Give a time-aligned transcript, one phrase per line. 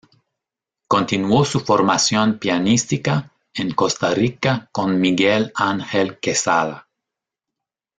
[0.87, 6.87] Continuó su formación pianística en Costa Rica con Miguel Angel Quesada.